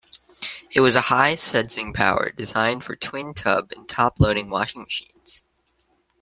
[0.71, 5.43] It was a high-sudsing powder designed for twin-tub and top-loading washing machines.